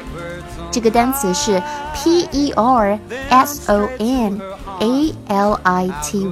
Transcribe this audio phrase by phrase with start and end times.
[0.70, 1.62] 这个单词是
[1.94, 4.40] p e r s o n
[4.78, 6.26] a l i t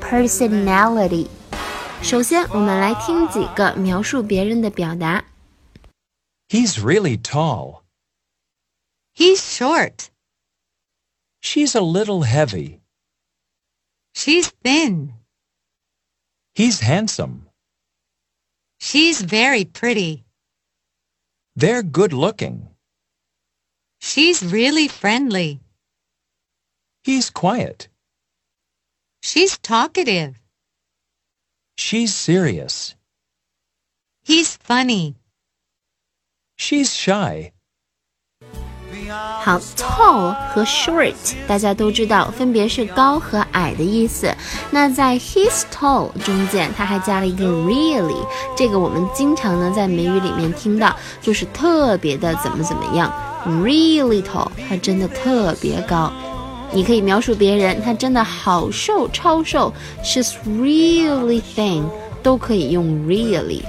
[0.00, 1.26] y，personality。
[2.02, 5.24] 首先，我们来听几个描述别人的表达。
[6.48, 7.80] He's really tall.
[9.17, 10.11] He's short.
[11.41, 12.81] She's a little heavy.
[14.13, 15.15] She's thin.
[16.53, 17.49] He's handsome.
[18.79, 20.23] She's very pretty.
[21.55, 22.69] They're good looking.
[23.99, 25.61] She's really friendly.
[27.03, 27.87] He's quiet.
[29.23, 30.39] She's talkative.
[31.75, 32.93] She's serious.
[34.21, 35.15] He's funny.
[36.55, 37.53] She's shy.
[39.09, 41.13] 好，tall 和 short
[41.47, 44.33] 大家都知道，分别是高和矮的意思。
[44.71, 53.11] 那在 he's tall 中间，它还加了一个 really，这个我们经常呢在美语里面听到，就是特别的怎么怎么样
[53.45, 56.11] ，really tall，它真的特别高。
[56.71, 61.83] 你可以描述别人，他真的好瘦，超瘦，she's really thin，
[62.21, 63.61] 都可以用 really。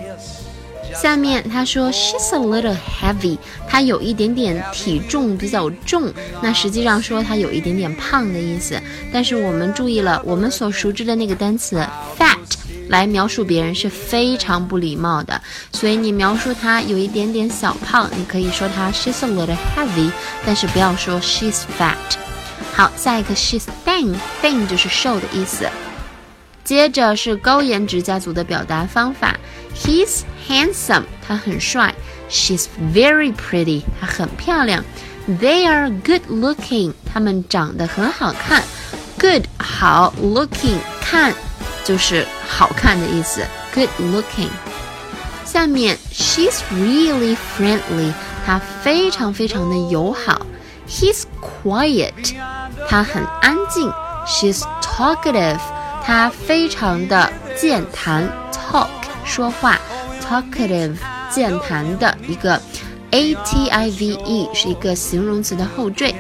[0.95, 8.81] 下面他说 she's a little heavy，她有一点点体重比较重，那实际上说她有一点点胖的意思。
[9.13, 11.85] 但是我们注意了，我们所熟知的那个单词
[12.19, 12.37] fat
[12.89, 15.41] 来描述别人是非常不礼貌的，
[15.73, 20.11] 所以你描述她有一点点小胖，你可以说她 she's a little heavy，
[20.45, 21.97] 但是不要说 she's fat。
[22.75, 25.67] 好，下一个 she's thin，thin 就是瘦的意思。
[26.65, 29.35] 接着是高颜值家族的表达方法
[29.76, 31.94] ，He's handsome，他很帅；
[32.30, 34.84] She's very pretty，她很漂亮；
[35.28, 38.64] They are good looking，他们长得很好看。
[39.20, 41.34] Good 好，looking 看
[41.84, 43.42] 就是好看的意思，
[43.74, 44.50] good looking。
[45.46, 48.14] 下面 She's really friendly，
[48.46, 50.46] 她非常非常的友好。
[50.88, 51.24] He's
[51.64, 52.36] quiet，
[52.90, 53.92] 他很安静。
[54.28, 55.60] She's talkative。
[56.06, 58.90] 他非常的健谈，talk
[59.29, 59.79] 说话
[60.23, 60.97] ，talkative
[61.31, 62.61] 健谈的一个
[63.11, 66.15] a t i v e 是一个形容词的后缀。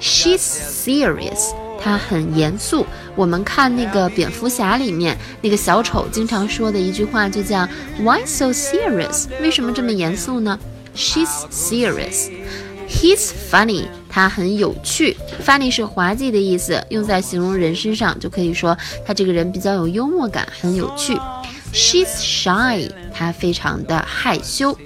[0.00, 1.52] She's serious，
[1.82, 2.86] 她很严肃。
[3.16, 7.68] 我们看那个蝙蝠侠里面那个小丑经常说的一句话就叫
[8.00, 9.26] Why so serious？
[9.42, 10.56] 为什么这么严肃呢
[10.94, 12.30] ？She's serious。
[12.88, 15.16] He's funny，他很有趣。
[15.44, 21.18] Funny 是滑稽的意思，用在形容人身上就可以说他这个人比较有幽默感，很有趣。
[21.76, 24.76] She's shy，她非常的害羞。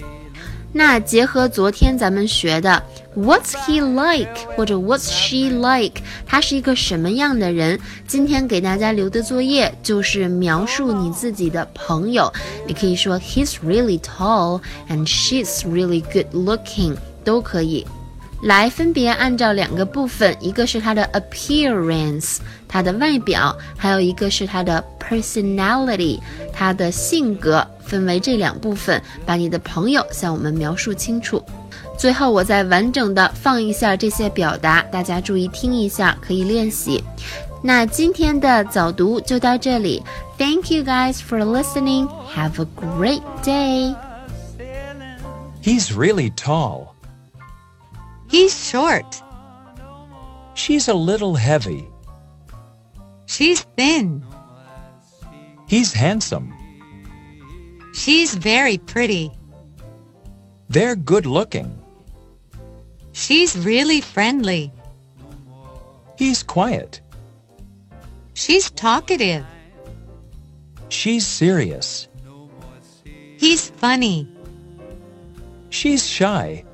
[0.73, 2.83] 那结合昨天咱们学的
[3.17, 7.79] What's he like 或者 What's she like，他是一个什么样的人？
[8.07, 12.33] 今天给大家留的作业就是描述你自己的朋友。
[12.67, 16.97] 你可以说 He's really tall and she's really good looking。
[17.23, 17.87] 都可以，
[18.42, 26.20] 来分别按照两个部分，一个是它的 appearance，它的外表，还有一个是它的 personality，
[26.54, 31.42] 它的性格，分为这两部分，把你的朋友向我们描述清楚。
[31.98, 37.02] 最后，我再完整的放一下这些表达，大家注意听一下，可以练习。
[37.64, 40.04] 那今天的早读就到这里，
[40.38, 42.10] Thank you guys for listening.
[42.36, 43.96] Have a great day.
[45.64, 46.89] He's really tall.
[48.31, 49.23] He's short.
[50.55, 51.85] She's a little heavy.
[53.27, 54.25] She's thin.
[55.67, 56.55] He's handsome.
[57.93, 59.33] She's very pretty.
[60.69, 61.77] They're good looking.
[63.13, 64.73] She's really friendly.
[66.17, 67.01] He's quiet.
[68.35, 69.45] She's talkative.
[70.89, 72.09] She's serious.
[73.39, 74.29] He's funny.
[75.71, 76.65] She's shy.